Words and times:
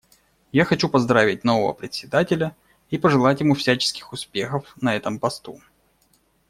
Я 0.51 0.65
хочу 0.65 0.89
поздравить 0.89 1.43
нового 1.43 1.73
Председателя 1.73 2.55
и 2.89 2.97
пожелать 2.97 3.39
ему 3.41 3.53
всяческих 3.53 4.11
успехов 4.13 4.75
на 4.81 4.95
этом 4.95 5.19
посту. 5.19 5.61